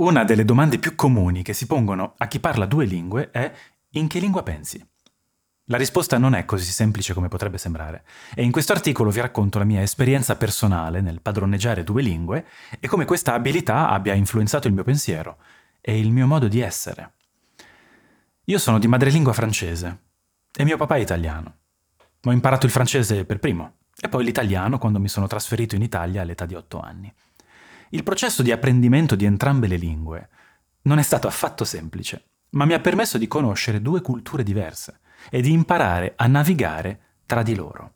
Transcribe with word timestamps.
Una 0.00 0.24
delle 0.24 0.46
domande 0.46 0.78
più 0.78 0.94
comuni 0.94 1.42
che 1.42 1.52
si 1.52 1.66
pongono 1.66 2.14
a 2.16 2.26
chi 2.26 2.40
parla 2.40 2.64
due 2.64 2.86
lingue 2.86 3.30
è 3.30 3.52
in 3.90 4.08
che 4.08 4.18
lingua 4.18 4.42
pensi? 4.42 4.82
La 5.64 5.76
risposta 5.76 6.16
non 6.16 6.34
è 6.34 6.46
così 6.46 6.72
semplice 6.72 7.12
come 7.12 7.28
potrebbe 7.28 7.58
sembrare 7.58 8.04
e 8.34 8.42
in 8.42 8.50
questo 8.50 8.72
articolo 8.72 9.10
vi 9.10 9.20
racconto 9.20 9.58
la 9.58 9.66
mia 9.66 9.82
esperienza 9.82 10.36
personale 10.36 11.02
nel 11.02 11.20
padroneggiare 11.20 11.84
due 11.84 12.00
lingue 12.00 12.46
e 12.80 12.88
come 12.88 13.04
questa 13.04 13.34
abilità 13.34 13.90
abbia 13.90 14.14
influenzato 14.14 14.68
il 14.68 14.72
mio 14.72 14.84
pensiero 14.84 15.36
e 15.82 15.98
il 15.98 16.10
mio 16.10 16.26
modo 16.26 16.48
di 16.48 16.60
essere. 16.60 17.12
Io 18.44 18.58
sono 18.58 18.78
di 18.78 18.86
madrelingua 18.86 19.34
francese 19.34 20.04
e 20.50 20.64
mio 20.64 20.78
papà 20.78 20.96
è 20.96 21.00
italiano. 21.00 21.56
Ho 22.24 22.32
imparato 22.32 22.64
il 22.64 22.72
francese 22.72 23.26
per 23.26 23.38
primo 23.38 23.80
e 24.00 24.08
poi 24.08 24.24
l'italiano 24.24 24.78
quando 24.78 24.98
mi 24.98 25.08
sono 25.08 25.26
trasferito 25.26 25.74
in 25.74 25.82
Italia 25.82 26.22
all'età 26.22 26.46
di 26.46 26.54
otto 26.54 26.80
anni. 26.80 27.12
Il 27.92 28.04
processo 28.04 28.42
di 28.42 28.52
apprendimento 28.52 29.16
di 29.16 29.24
entrambe 29.24 29.66
le 29.66 29.76
lingue 29.76 30.28
non 30.82 31.00
è 31.00 31.02
stato 31.02 31.26
affatto 31.26 31.64
semplice, 31.64 32.24
ma 32.50 32.64
mi 32.64 32.72
ha 32.72 32.78
permesso 32.78 33.18
di 33.18 33.26
conoscere 33.26 33.82
due 33.82 34.00
culture 34.00 34.44
diverse 34.44 35.00
e 35.28 35.40
di 35.40 35.50
imparare 35.50 36.12
a 36.14 36.28
navigare 36.28 37.00
tra 37.26 37.42
di 37.42 37.56
loro. 37.56 37.94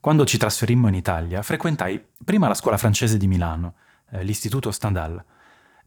Quando 0.00 0.24
ci 0.24 0.38
trasferimmo 0.38 0.88
in 0.88 0.94
Italia, 0.94 1.42
frequentai 1.42 2.02
prima 2.24 2.48
la 2.48 2.54
scuola 2.54 2.78
francese 2.78 3.18
di 3.18 3.26
Milano, 3.26 3.74
eh, 4.12 4.24
l'istituto 4.24 4.70
Stendhal. 4.70 5.22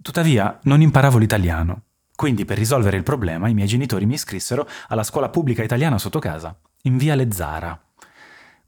Tuttavia, 0.03 0.59
non 0.63 0.81
imparavo 0.81 1.17
l'italiano, 1.17 1.85
quindi 2.15 2.45
per 2.45 2.59
risolvere 2.59 2.97
il 2.97 3.03
problema 3.03 3.47
i 3.47 3.55
miei 3.55 3.67
genitori 3.67 4.05
mi 4.05 4.13
iscrissero 4.13 4.67
alla 4.89 5.03
scuola 5.03 5.29
pubblica 5.29 5.63
italiana 5.63 5.97
sotto 5.97 6.19
casa, 6.19 6.55
in 6.83 6.97
via 6.97 7.15
Lezzara. 7.15 7.81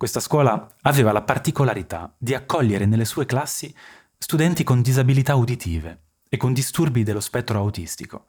Questa 0.02 0.20
scuola 0.20 0.74
aveva 0.82 1.12
la 1.12 1.22
particolarità 1.22 2.12
di 2.18 2.34
accogliere 2.34 2.88
nelle 2.88 3.06
sue 3.06 3.28
classi 3.28 3.72
studenti 4.24 4.64
con 4.64 4.84
disabilità 4.84 5.34
uditive 5.34 6.04
e 6.30 6.38
con 6.38 6.54
disturbi 6.54 7.02
dello 7.02 7.20
spettro 7.20 7.58
autistico. 7.58 8.28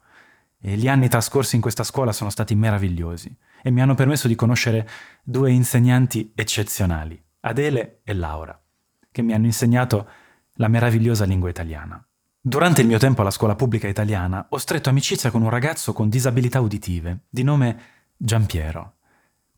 E 0.59 0.75
gli 0.75 0.87
anni 0.87 1.07
trascorsi 1.07 1.55
in 1.55 1.61
questa 1.61 1.83
scuola 1.83 2.11
sono 2.11 2.31
stati 2.31 2.55
meravigliosi 2.55 3.33
e 3.61 3.69
mi 3.69 3.79
hanno 3.79 3.93
permesso 3.93 4.27
di 4.27 4.33
conoscere 4.33 4.89
due 5.23 5.51
insegnanti 5.51 6.31
eccezionali, 6.33 7.21
Adele 7.41 8.01
e 8.03 8.13
Laura, 8.15 8.59
che 9.11 9.21
mi 9.21 9.33
hanno 9.33 9.45
insegnato 9.45 10.09
la 10.53 10.67
meravigliosa 10.67 11.25
lingua 11.25 11.49
italiana. 11.49 12.03
Durante 12.41 12.81
il 12.81 12.87
mio 12.87 12.97
tempo 12.97 13.21
alla 13.21 13.29
scuola 13.29 13.55
pubblica 13.55 13.87
italiana 13.87 14.47
ho 14.49 14.57
stretto 14.57 14.89
amicizia 14.89 15.29
con 15.29 15.43
un 15.43 15.49
ragazzo 15.49 15.93
con 15.93 16.09
disabilità 16.09 16.59
uditive, 16.59 17.25
di 17.29 17.43
nome 17.43 17.81
Giampiero. 18.17 18.95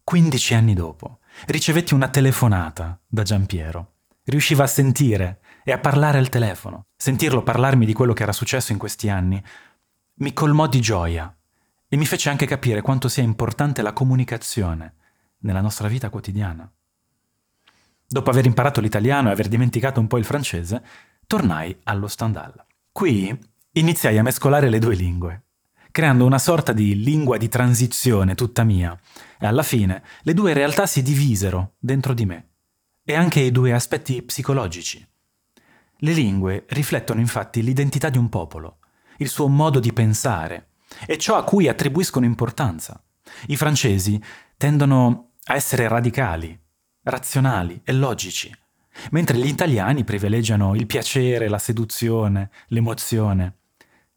15 0.04 0.54
anni 0.54 0.74
dopo, 0.74 1.20
ricevetti 1.48 1.94
una 1.94 2.10
telefonata 2.10 3.00
da 3.08 3.24
Giampiero. 3.24 3.94
Riusciva 4.26 4.66
a 4.66 4.68
sentire 4.68 5.40
e 5.68 5.72
a 5.72 5.80
parlare 5.80 6.20
al 6.20 6.30
telefono. 6.30 6.86
Sentirlo 6.96 7.42
parlarmi 7.42 7.88
di 7.88 7.94
quello 7.94 8.14
che 8.14 8.22
era 8.22 8.32
successo 8.32 8.72
in 8.72 8.78
questi 8.78 9.10
anni 9.10 9.44
mi 10.18 10.32
colmò 10.32 10.68
di 10.68 10.80
gioia 10.80 11.36
e 11.88 11.98
mi 11.98 12.06
fece 12.06 12.30
anche 12.30 12.46
capire 12.46 12.82
quanto 12.82 13.10
sia 13.10 13.24
importante 13.24 13.82
la 13.82 13.92
comunicazione 13.92 14.94
nella 15.40 15.62
nostra 15.62 15.88
vita 15.88 16.10
quotidiana. 16.10 16.72
Dopo 18.08 18.30
aver 18.30 18.46
imparato 18.46 18.80
l'italiano 18.80 19.30
e 19.30 19.32
aver 19.32 19.48
dimenticato 19.48 20.00
un 20.00 20.06
po' 20.06 20.20
il 20.20 20.24
francese, 20.24 20.84
tornai 21.26 21.76
allo 21.84 22.08
Stendhal. 22.08 22.64
Qui 22.92 23.36
iniziai 23.72 24.20
a 24.20 24.24
mescolare 24.24 24.70
le 24.70 24.78
due 24.78 24.94
lingue, 24.94 25.46
creando 25.90 26.26
una 26.26 26.38
sorta 26.38 26.74
di 26.74 27.04
lingua 27.04 27.38
di 27.38 27.50
transizione 27.50 28.36
tutta 28.36 28.64
mia, 28.64 28.98
e 29.40 29.48
alla 29.48 29.64
fine 29.64 30.04
le 30.22 30.34
due 30.36 30.54
realtà 30.54 30.86
si 30.86 31.02
divisero 31.02 31.74
dentro 31.80 32.14
di 32.14 32.26
me, 32.26 32.50
e 33.04 33.16
anche 33.16 33.40
i 33.40 33.52
due 33.52 33.74
aspetti 33.74 34.22
psicologici. 34.22 35.06
Le 36.00 36.12
lingue 36.12 36.66
riflettono 36.70 37.20
infatti 37.20 37.64
l'identità 37.64 38.10
di 38.10 38.18
un 38.18 38.30
popolo, 38.30 38.80
il 39.18 39.30
suo 39.30 39.48
modo 39.48 39.80
di 39.80 39.94
pensare 39.94 40.70
e 41.06 41.18
ciò 41.18 41.38
a 41.38 41.44
cui 41.44 41.68
attribuiscono 41.68 42.26
importanza. 42.26 43.02
I 43.48 43.56
francesi 43.56 44.22
tendono 44.58 45.32
a 45.46 45.56
essere 45.56 45.88
radicali, 45.88 46.58
razionali 47.04 47.82
e 47.84 47.94
logici, 47.94 48.54
mentre 49.12 49.38
gli 49.38 49.48
italiani 49.48 50.04
privilegiano 50.04 50.76
il 50.76 50.86
piacere, 50.86 51.48
la 51.48 51.60
seduzione, 51.60 52.50
l'emozione. 52.68 53.58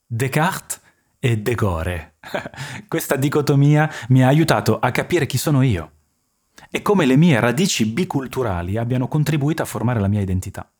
Descartes 0.06 0.80
e 1.18 1.38
De 1.38 1.54
Gore. 1.54 2.16
Questa 2.88 3.16
dicotomia 3.16 3.90
mi 4.08 4.22
ha 4.22 4.28
aiutato 4.28 4.78
a 4.78 4.90
capire 4.90 5.26
chi 5.26 5.38
sono 5.38 5.62
io 5.62 5.92
e 6.70 6.82
come 6.82 7.06
le 7.06 7.16
mie 7.16 7.38
radici 7.40 7.86
biculturali 7.86 8.76
abbiano 8.76 9.08
contribuito 9.08 9.62
a 9.62 9.66
formare 9.66 10.00
la 10.00 10.08
mia 10.08 10.20
identità. 10.20 10.70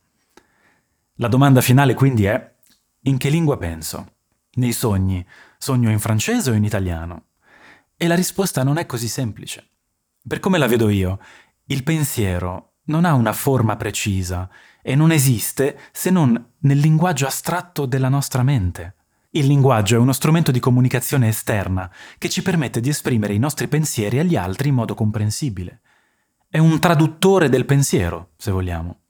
La 1.21 1.27
domanda 1.27 1.61
finale 1.61 1.95
quindi 1.95 2.27
è 2.27 2.55
in 3.03 3.17
che 3.17 3.29
lingua 3.29 3.59
penso? 3.59 4.13
Nei 4.53 4.71
sogni 4.73 5.27
sogno 5.59 5.91
in 5.91 5.99
francese 5.99 6.51
o 6.51 6.55
in 6.55 6.63
italiano? 6.63 7.25
E 7.97 8.07
la 8.07 8.15
risposta 8.15 8.63
non 8.63 8.79
è 8.79 8.87
così 8.87 9.09
semplice. 9.09 9.69
Per 10.25 10.39
come 10.39 10.59
la 10.59 10.69
vedo 10.69 10.89
io, 10.89 11.19
il 11.67 11.83
pensiero 11.83 12.75
non 12.85 13.05
ha 13.05 13.15
una 13.15 13.33
forma 13.33 13.75
precisa 13.75 14.49
e 14.81 14.95
non 14.95 15.11
esiste 15.11 15.81
se 15.91 16.11
non 16.11 16.53
nel 16.61 16.79
linguaggio 16.79 17.27
astratto 17.27 17.85
della 17.85 18.09
nostra 18.09 18.45
mente. 18.45 18.95
Il 19.31 19.47
linguaggio 19.47 19.97
è 19.97 19.99
uno 19.99 20.13
strumento 20.13 20.53
di 20.53 20.61
comunicazione 20.61 21.27
esterna 21.27 21.93
che 22.17 22.29
ci 22.29 22.43
permette 22.43 22.79
di 22.79 22.91
esprimere 22.91 23.35
i 23.35 23.39
nostri 23.41 23.67
pensieri 23.67 24.21
agli 24.21 24.37
altri 24.37 24.69
in 24.69 24.77
modo 24.77 24.95
comprensibile. 24.95 25.81
È 26.49 26.59
un 26.59 26.79
traduttore 26.79 27.49
del 27.49 27.65
pensiero, 27.65 28.35
se 28.37 28.53
vogliamo. 28.53 29.01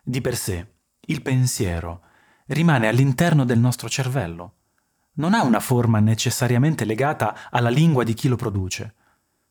Di 0.00 0.20
per 0.20 0.36
sé, 0.36 0.66
il 1.10 1.22
pensiero 1.22 2.02
rimane 2.46 2.86
all'interno 2.86 3.44
del 3.44 3.58
nostro 3.58 3.88
cervello. 3.88 4.54
Non 5.14 5.34
ha 5.34 5.42
una 5.42 5.60
forma 5.60 5.98
necessariamente 5.98 6.84
legata 6.84 7.50
alla 7.50 7.68
lingua 7.68 8.04
di 8.04 8.14
chi 8.14 8.28
lo 8.28 8.36
produce. 8.36 8.94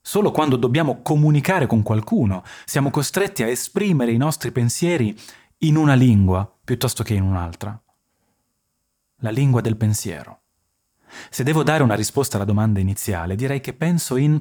Solo 0.02 0.32
quando 0.32 0.56
dobbiamo 0.56 1.02
comunicare 1.02 1.68
con 1.68 1.84
qualcuno 1.84 2.44
siamo 2.66 2.90
costretti 2.90 3.44
a 3.44 3.48
esprimere 3.48 4.14
i 4.14 4.18
nostri 4.18 4.52
pensieri 4.52 5.18
in 5.60 5.76
una 5.76 5.94
lingua 5.94 6.50
piuttosto 6.64 7.04
che 7.04 7.14
in 7.14 7.24
un'altra. 7.24 7.80
La 9.18 9.30
lingua 9.30 9.60
del 9.60 9.76
pensiero. 9.76 10.40
Se 11.30 11.44
devo 11.44 11.64
dare 11.64 11.84
una 11.84 11.96
risposta 11.96 12.38
alla 12.38 12.46
domanda 12.46 12.80
iniziale, 12.80 13.36
direi 13.36 13.60
che 13.60 13.74
penso 13.74 14.16
in 14.16 14.40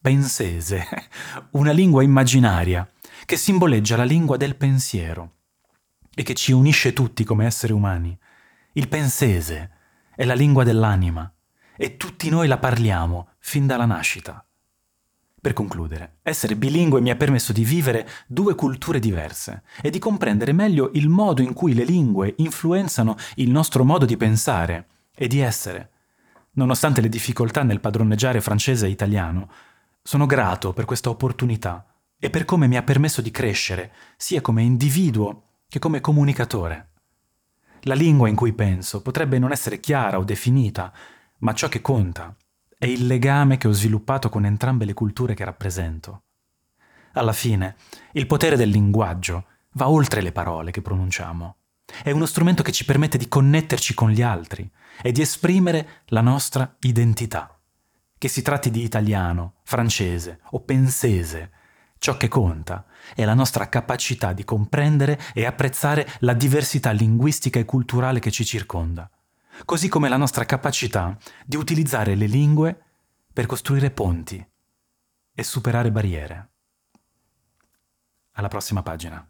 pensese, 0.00 0.84
una 1.52 1.72
lingua 1.72 2.02
immaginaria 2.02 2.88
che 3.24 3.36
simboleggia 3.36 3.96
la 3.96 4.04
lingua 4.04 4.36
del 4.36 4.56
pensiero 4.56 5.36
e 6.18 6.24
che 6.24 6.34
ci 6.34 6.50
unisce 6.50 6.92
tutti 6.92 7.22
come 7.22 7.46
esseri 7.46 7.72
umani. 7.72 8.18
Il 8.72 8.88
pensese 8.88 9.70
è 10.16 10.24
la 10.24 10.34
lingua 10.34 10.64
dell'anima 10.64 11.32
e 11.76 11.96
tutti 11.96 12.28
noi 12.28 12.48
la 12.48 12.58
parliamo 12.58 13.34
fin 13.38 13.68
dalla 13.68 13.84
nascita. 13.84 14.44
Per 15.40 15.52
concludere, 15.52 16.16
essere 16.22 16.56
bilingue 16.56 17.00
mi 17.00 17.10
ha 17.10 17.14
permesso 17.14 17.52
di 17.52 17.62
vivere 17.62 18.08
due 18.26 18.56
culture 18.56 18.98
diverse 18.98 19.62
e 19.80 19.90
di 19.90 20.00
comprendere 20.00 20.50
meglio 20.50 20.90
il 20.94 21.08
modo 21.08 21.40
in 21.40 21.52
cui 21.52 21.72
le 21.72 21.84
lingue 21.84 22.34
influenzano 22.38 23.14
il 23.36 23.52
nostro 23.52 23.84
modo 23.84 24.04
di 24.04 24.16
pensare 24.16 24.86
e 25.14 25.28
di 25.28 25.38
essere. 25.38 25.90
Nonostante 26.54 27.00
le 27.00 27.08
difficoltà 27.08 27.62
nel 27.62 27.78
padroneggiare 27.78 28.40
francese 28.40 28.86
e 28.86 28.90
italiano, 28.90 29.48
sono 30.02 30.26
grato 30.26 30.72
per 30.72 30.84
questa 30.84 31.10
opportunità 31.10 31.86
e 32.18 32.28
per 32.28 32.44
come 32.44 32.66
mi 32.66 32.76
ha 32.76 32.82
permesso 32.82 33.22
di 33.22 33.30
crescere, 33.30 33.92
sia 34.16 34.40
come 34.40 34.64
individuo 34.64 35.44
che 35.70 35.78
come 35.78 36.00
comunicatore. 36.00 36.92
La 37.82 37.94
lingua 37.94 38.28
in 38.28 38.34
cui 38.34 38.54
penso 38.54 39.02
potrebbe 39.02 39.38
non 39.38 39.52
essere 39.52 39.80
chiara 39.80 40.18
o 40.18 40.24
definita, 40.24 40.92
ma 41.40 41.52
ciò 41.52 41.68
che 41.68 41.82
conta 41.82 42.34
è 42.78 42.86
il 42.86 43.06
legame 43.06 43.58
che 43.58 43.68
ho 43.68 43.72
sviluppato 43.72 44.30
con 44.30 44.46
entrambe 44.46 44.86
le 44.86 44.94
culture 44.94 45.34
che 45.34 45.44
rappresento. 45.44 46.22
Alla 47.12 47.34
fine, 47.34 47.76
il 48.12 48.26
potere 48.26 48.56
del 48.56 48.70
linguaggio 48.70 49.44
va 49.72 49.90
oltre 49.90 50.22
le 50.22 50.32
parole 50.32 50.70
che 50.70 50.80
pronunciamo. 50.80 51.56
È 52.02 52.10
uno 52.10 52.26
strumento 52.26 52.62
che 52.62 52.72
ci 52.72 52.86
permette 52.86 53.18
di 53.18 53.28
connetterci 53.28 53.92
con 53.92 54.10
gli 54.10 54.22
altri 54.22 54.70
e 55.02 55.12
di 55.12 55.20
esprimere 55.20 56.02
la 56.06 56.22
nostra 56.22 56.76
identità. 56.80 57.60
Che 58.16 58.28
si 58.28 58.40
tratti 58.40 58.70
di 58.70 58.82
italiano, 58.82 59.56
francese 59.64 60.40
o 60.50 60.60
pensese, 60.60 61.50
Ciò 61.98 62.16
che 62.16 62.28
conta 62.28 62.86
è 63.14 63.24
la 63.24 63.34
nostra 63.34 63.68
capacità 63.68 64.32
di 64.32 64.44
comprendere 64.44 65.20
e 65.34 65.44
apprezzare 65.44 66.08
la 66.20 66.32
diversità 66.32 66.90
linguistica 66.90 67.58
e 67.58 67.64
culturale 67.64 68.20
che 68.20 68.30
ci 68.30 68.44
circonda, 68.44 69.10
così 69.64 69.88
come 69.88 70.08
la 70.08 70.16
nostra 70.16 70.44
capacità 70.44 71.16
di 71.44 71.56
utilizzare 71.56 72.14
le 72.14 72.26
lingue 72.26 72.82
per 73.32 73.46
costruire 73.46 73.90
ponti 73.90 74.44
e 75.34 75.42
superare 75.42 75.90
barriere. 75.90 76.48
Alla 78.32 78.48
prossima 78.48 78.82
pagina. 78.82 79.28